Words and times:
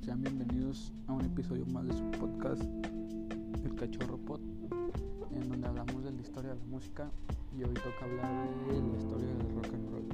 Sean 0.00 0.22
bienvenidos 0.22 0.92
a 1.06 1.12
un 1.12 1.22
episodio 1.22 1.66
más 1.66 1.86
de 1.86 1.92
su 1.92 2.10
podcast, 2.12 2.62
El 3.64 3.74
Cachorro 3.74 4.16
Pod, 4.16 4.40
en 5.34 5.48
donde 5.48 5.66
hablamos 5.66 6.04
de 6.04 6.12
la 6.12 6.20
historia 6.20 6.54
de 6.54 6.60
la 6.60 6.66
música 6.66 7.10
y 7.56 7.62
hoy 7.62 7.74
toca 7.74 8.04
hablar 8.04 8.48
de 8.68 8.80
la 8.80 8.96
historia 8.96 9.26
del 9.26 9.54
rock 9.54 9.66
and 9.74 9.90
roll. 9.90 10.04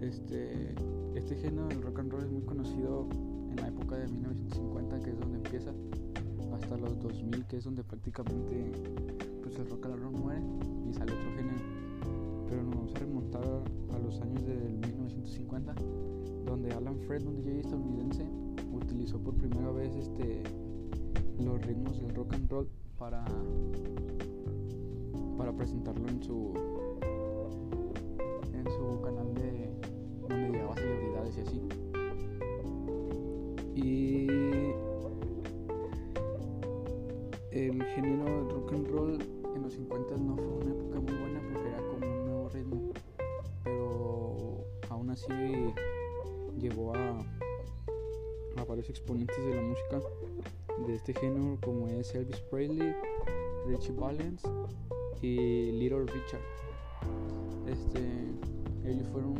Este, 0.00 0.74
este 1.14 1.36
género 1.36 1.68
del 1.68 1.82
rock 1.82 1.98
and 1.98 2.12
roll 2.12 2.24
es 2.24 2.30
muy 2.30 2.42
conocido 2.42 3.08
en 3.50 3.56
la 3.56 3.68
época 3.68 3.96
de 3.96 4.08
1950, 4.08 5.00
que 5.00 5.10
es 5.10 5.20
donde 5.20 5.36
empieza, 5.36 5.72
hasta 6.54 6.76
los 6.76 6.98
2000, 7.00 7.46
que 7.46 7.56
es 7.56 7.64
donde 7.64 7.84
prácticamente 7.84 8.72
pues, 9.42 9.56
el 9.58 9.68
rock 9.68 9.86
and 9.86 9.96
roll 9.96 10.12
muere 10.12 10.42
y 10.88 10.94
sale 10.94 11.12
otro 11.12 11.30
género. 11.36 11.58
Pero 12.48 12.62
nos 12.62 12.74
vamos 12.74 12.94
a 12.94 12.98
remontar 12.98 13.44
a 13.44 13.98
los 13.98 14.20
años 14.20 14.44
del 14.46 14.78
1950, 14.78 15.74
donde 16.46 16.72
Alan 16.72 16.98
Fred, 17.00 17.26
un 17.26 17.36
DJ 17.36 17.60
estadounidense, 17.60 18.24
utilizó 18.72 19.18
por 19.18 19.34
primera 19.34 19.70
vez 19.70 19.94
este, 19.96 20.42
los 21.44 21.60
ritmos 21.66 22.00
del 22.00 22.14
rock 22.14 22.34
and 22.34 22.50
roll 22.50 22.68
para, 22.98 23.24
para 25.36 25.52
presentarlo 25.52 26.08
en 26.08 26.22
su 26.22 26.54
en 28.52 28.64
su 28.70 29.00
canal 29.02 29.34
de 29.34 29.70
donde 30.28 30.50
llegaba 30.50 30.74
celebridades 30.74 31.36
y 31.36 31.40
así. 31.40 31.62
Y 33.74 34.26
el 37.52 37.82
género 37.94 38.24
del 38.24 38.50
rock 38.50 38.72
and 38.72 38.88
roll 38.88 39.18
en 39.54 39.62
los 39.62 39.72
50 39.72 40.16
no 40.16 40.36
fue 40.36 40.46
una 40.46 40.70
época 40.70 41.00
muy 41.00 41.14
buena 41.14 41.40
porque 41.52 41.68
era 41.68 41.78
como 41.88 42.17
ritmo, 42.48 42.92
pero 43.64 44.64
aún 44.88 45.10
así 45.10 45.32
llevó 46.58 46.94
a, 46.94 47.20
a 48.56 48.64
varios 48.64 48.88
exponentes 48.90 49.36
de 49.44 49.54
la 49.54 49.62
música 49.62 50.00
de 50.86 50.94
este 50.94 51.14
género 51.14 51.58
como 51.64 51.88
es 51.88 52.14
Elvis 52.14 52.40
Presley, 52.50 52.94
Richie 53.66 53.92
Valens 53.92 54.42
y 55.20 55.72
Little 55.72 56.04
Richard. 56.06 56.40
Este, 57.66 58.00
ellos 58.84 59.06
fueron 59.12 59.34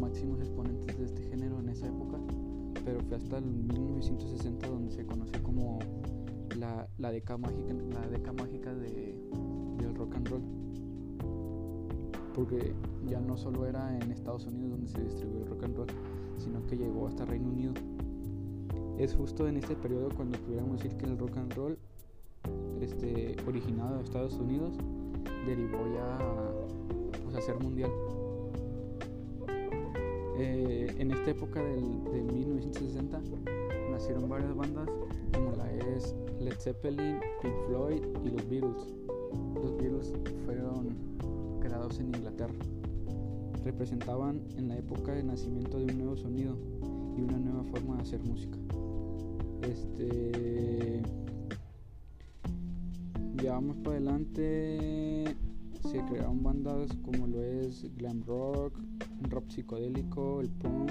máximos 0.00 0.40
exponentes 0.40 0.98
de 0.98 1.04
este 1.04 1.22
género 1.24 1.58
en 1.60 1.68
esa 1.70 1.86
época, 1.86 2.18
pero 2.84 3.00
fue 3.00 3.16
hasta 3.16 3.38
el 3.38 3.44
1960 3.44 4.68
donde 4.68 4.92
se 4.92 5.04
conoce 5.06 5.42
como 5.42 5.78
la, 6.56 6.88
la 6.98 7.10
década 7.10 7.38
mágica, 7.38 7.74
la 7.92 8.08
década 8.08 8.32
mágica 8.34 8.74
de, 8.74 9.18
del 9.78 9.94
rock 9.94 10.14
and 10.14 10.28
roll. 10.28 10.65
Porque 12.36 12.74
ya 13.06 13.18
no 13.18 13.38
solo 13.38 13.64
era 13.64 13.98
en 13.98 14.12
Estados 14.12 14.46
Unidos 14.46 14.72
donde 14.72 14.88
se 14.88 15.02
distribuyó 15.02 15.44
el 15.44 15.48
rock 15.48 15.64
and 15.64 15.76
roll, 15.76 15.86
sino 16.36 16.64
que 16.66 16.76
llegó 16.76 17.08
hasta 17.08 17.24
Reino 17.24 17.48
Unido. 17.48 17.72
Es 18.98 19.14
justo 19.14 19.48
en 19.48 19.56
este 19.56 19.74
periodo 19.74 20.10
cuando 20.14 20.38
pudiéramos 20.40 20.82
decir 20.82 20.98
que 20.98 21.06
el 21.06 21.16
rock 21.18 21.38
and 21.38 21.54
roll, 21.54 21.78
este, 22.82 23.36
originado 23.48 23.96
de 23.96 24.04
Estados 24.04 24.34
Unidos, 24.34 24.76
derivó 25.46 25.78
ya 25.94 26.18
pues, 27.24 27.36
a 27.36 27.40
ser 27.40 27.58
mundial. 27.58 27.90
Eh, 30.38 30.94
en 30.98 31.10
esta 31.12 31.30
época 31.30 31.62
del, 31.62 32.04
de 32.04 32.22
1960 32.22 33.18
nacieron 33.90 34.28
varias 34.28 34.54
bandas 34.54 34.86
como 35.32 35.52
la 35.52 35.72
es 35.72 36.14
Led 36.38 36.58
Zeppelin, 36.58 37.18
Pink 37.40 37.54
Floyd 37.66 38.02
y 38.24 38.30
los 38.30 38.48
Beatles. 38.50 38.94
Los 39.62 39.74
Beatles 39.78 40.12
fueron 40.44 40.94
creados 41.66 41.98
en 41.98 42.14
Inglaterra. 42.14 42.54
Representaban 43.64 44.40
en 44.56 44.68
la 44.68 44.76
época 44.76 45.12
de 45.12 45.24
nacimiento 45.24 45.78
de 45.78 45.84
un 45.86 45.98
nuevo 45.98 46.16
sonido 46.16 46.56
y 47.16 47.22
una 47.22 47.38
nueva 47.38 47.64
forma 47.64 47.96
de 47.96 48.02
hacer 48.02 48.22
música. 48.22 48.56
Este. 49.62 51.02
Ya 53.42 53.60
más 53.60 53.76
para 53.78 53.96
adelante 53.96 55.36
se 55.82 56.04
crearon 56.04 56.42
bandas 56.42 56.90
como 57.04 57.26
lo 57.26 57.42
es 57.42 57.84
glam 57.96 58.22
rock, 58.22 58.78
rock 59.28 59.50
psicodélico, 59.50 60.40
el 60.40 60.48
punk, 60.48 60.90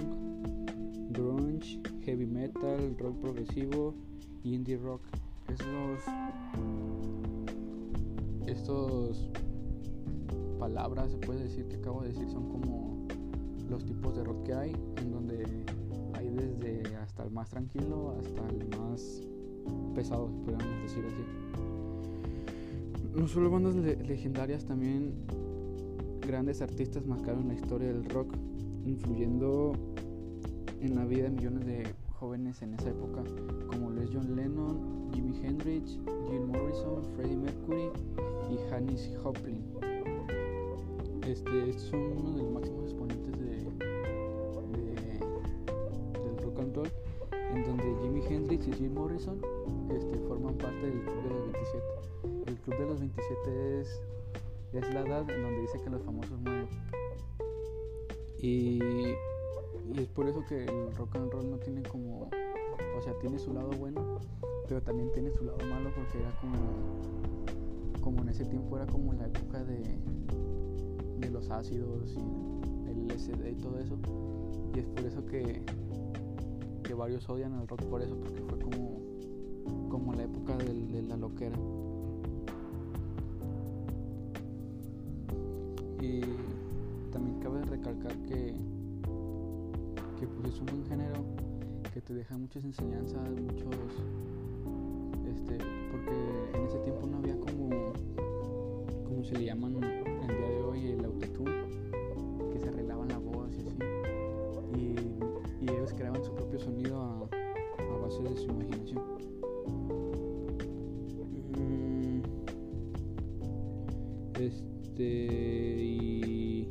grunge, 1.12 1.80
heavy 2.03 2.25
metal, 2.25 2.96
rock 3.00 3.16
progresivo 3.22 3.96
y 4.44 4.56
indie 4.56 4.78
rock. 4.78 5.02
Estos, 5.47 6.00
estos 8.47 9.30
palabras 10.66 11.12
se 11.12 11.18
puede 11.18 11.44
decir 11.44 11.68
que 11.68 11.76
acabo 11.76 12.02
de 12.02 12.08
decir 12.08 12.28
son 12.28 12.50
como 12.50 13.06
los 13.70 13.86
tipos 13.86 14.16
de 14.16 14.24
rock 14.24 14.46
que 14.46 14.53
hay, 14.56 14.76
en 14.98 15.12
donde 15.12 15.46
hay 16.14 16.28
desde 16.30 16.96
hasta 16.96 17.22
el 17.24 17.30
más 17.30 17.52
tranquilo 17.52 18.16
hasta 18.20 18.48
el 18.50 18.68
más 18.75 19.22
pesado, 19.94 20.25
podríamos 20.44 20.81
decir 20.81 21.06
así. 21.06 21.24
No 23.16 23.28
solo 23.28 23.52
bandas 23.52 23.75
le 23.75 23.96
legendarias, 23.98 24.66
también 24.66 25.14
grandes 26.22 26.64
artistas 26.64 27.06
marcaron 27.06 27.48
la 27.48 27.54
historia 27.54 27.90
del 27.90 28.04
rock, 28.06 28.36
influyendo 28.88 29.74
en 30.81 30.96
la 30.96 31.06
vida 31.06 31.25
de 31.25 31.30
millones 31.30 31.64
de 31.68 31.94
jóvenes 32.20 32.64
en 32.64 32.74
esa 32.74 32.90
época, 32.90 33.24
como 33.68 33.92
lo 33.92 34.02
es 34.02 34.09
John 34.12 34.36
Lennon, 34.36 35.12
Jimi 35.14 35.38
Hendrix, 35.44 36.00
Jim 36.28 36.48
Morrison, 36.48 37.04
Freddie 37.16 37.38
Mercury 37.38 37.92
y 38.50 38.74
Hannes 38.74 39.12
Joplin. 39.22 39.62
Este, 41.28 41.69
estos 41.69 41.88
son 41.88 42.02
uno 42.02 42.31
de 42.34 42.44
los 42.44 42.52
máximos 42.52 42.84
exponentes 42.84 43.40
de, 43.40 43.58
del 46.22 46.38
rock 46.44 46.59
and 46.59 46.75
roll, 46.75 46.91
en 47.52 47.63
donde 47.63 47.84
Jimi 48.03 48.22
Hendrix 48.30 48.68
y 48.68 48.74
Jim 48.74 48.94
Morrison 48.94 49.41
este, 49.90 50.19
forman 50.28 50.56
parte 50.56 50.86
del 50.86 51.02
Club 51.02 51.24
de 51.24 51.30
los 51.31 51.52
27. 51.52 51.84
El 52.46 52.56
Club 52.58 52.78
de 52.78 52.86
los 52.86 53.00
27 53.00 53.81
es, 53.81 54.02
es 54.74 54.94
la 54.94 55.00
edad 55.02 55.28
en 55.31 55.41
donde 55.41 55.62
dice 55.62 55.81
que 55.84 55.90
los 55.90 56.03
famosos 56.03 56.40
mueren. 56.41 56.68
Y, 58.40 58.84
y 58.84 59.97
es 59.97 60.07
por 60.09 60.28
eso 60.28 60.44
que 60.47 60.66
el 60.66 60.96
rock 60.96 61.16
and 61.16 61.31
roll 61.31 61.50
no 61.50 61.57
tiene 61.57 61.81
como, 61.81 62.30
o 62.96 63.02
sea, 63.02 63.18
tiene 63.19 63.40
su 63.40 63.52
lado 63.52 63.72
bueno, 63.72 64.19
pero 64.68 64.80
también 64.84 65.12
tiene 65.12 65.31
su 65.31 65.44
lado 65.44 65.57
malo 65.66 65.90
porque 65.96 66.19
era 66.19 66.31
como, 66.40 68.02
como 68.02 68.22
en 68.22 68.30
ese 68.30 68.46
tiempo 68.46 68.78
era 68.78 68.86
como 68.86 69.12
la 69.13 69.25
época 69.25 69.63
de, 69.63 69.81
de 71.20 71.30
los 71.30 71.50
ácidos 71.50 72.14
y 72.16 72.90
el 72.92 73.08
LSD 73.08 73.52
y 73.52 73.56
todo 73.56 73.80
eso. 73.80 73.96
Y 74.76 74.80
es 74.80 74.86
por 74.88 75.06
eso 75.06 75.26
que, 75.26 75.62
que 76.84 76.94
varios 76.94 77.28
odian 77.30 77.53
al 77.53 77.68
rock 77.68 77.84
por 77.86 78.02
eso, 78.02 78.16
porque 78.20 78.42
fue 78.42 78.59
como, 78.59 79.00
como 79.90 80.14
la 80.14 80.24
época 80.24 80.58
del- 80.58 80.92
de, 80.92 81.02
la 81.04 81.18
loquera. 81.18 81.58
Y 86.02 86.22
también 87.12 87.40
cabe 87.42 87.64
recalcar 87.64 88.16
que, 88.28 88.54
que 90.20 90.28
pues 90.28 90.54
es 90.54 90.59
un 90.59 90.66
buen 90.68 90.86
género 90.86 91.24
que 91.94 92.02
te 92.02 92.14
deja 92.14 92.38
muchas 92.38 92.64
enseñanzas, 92.66 93.22
muchos 93.42 93.74
este, 95.34 95.58
porque 95.92 96.12
en 96.58 96.66
ese 96.66 96.78
tiempo 96.80 97.08
no 97.08 97.18
había 97.18 97.38
como 97.40 97.70
como 99.08 99.24
se 99.24 99.36
le 99.36 99.46
llaman 99.46 99.65
base 108.06 108.22
de 108.24 108.36
su 108.38 108.46
imaginación 108.52 109.02
Mm, 111.57 112.22
este 114.40 115.84
y 115.84 116.68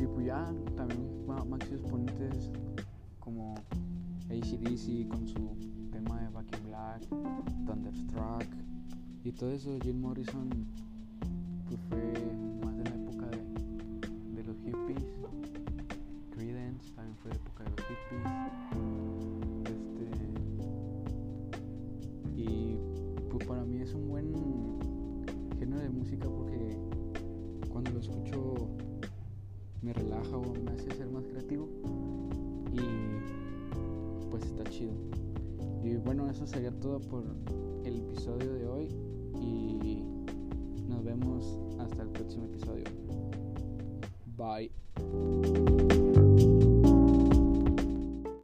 y 0.00 0.06
pues 0.14 0.26
ya 0.26 0.52
también 0.76 1.26
ma- 1.26 1.44
maxi 1.44 1.74
exponentes 1.74 2.50
como 3.20 3.54
ACDC 4.30 5.08
con 5.08 5.26
su 5.28 5.40
tema 5.92 6.20
de 6.22 6.28
Back 6.30 6.46
in 6.58 6.64
Black, 6.68 7.02
Thunderstruck 7.66 8.44
y 9.24 9.32
todo 9.32 9.50
eso. 9.52 9.78
Jim 9.82 10.00
Morrison 10.00 10.48
pues 11.66 11.80
fue 11.90 12.12
más 12.64 12.76
de 12.78 12.84
la 12.84 12.96
para 23.58 23.70
mí 23.70 23.82
es 23.82 23.92
un 23.92 24.08
buen 24.08 24.32
género 25.58 25.82
de 25.82 25.88
música 25.88 26.28
porque 26.28 26.76
cuando 27.68 27.90
lo 27.90 27.98
escucho 27.98 28.54
me 29.82 29.92
relaja 29.92 30.36
o 30.36 30.54
me 30.64 30.70
hace 30.70 30.88
ser 30.94 31.10
más 31.10 31.26
creativo 31.26 31.68
y 32.72 34.28
pues 34.30 34.44
está 34.44 34.62
chido. 34.70 34.92
Y 35.82 35.96
bueno, 35.96 36.30
eso 36.30 36.46
sería 36.46 36.70
todo 36.70 37.00
por 37.00 37.24
el 37.84 37.96
episodio 37.96 38.54
de 38.54 38.68
hoy 38.68 38.88
y 39.42 40.04
nos 40.88 41.02
vemos 41.02 41.58
hasta 41.80 42.04
el 42.04 42.10
próximo 42.10 42.44
episodio. 42.44 42.84
Bye. 44.36 44.70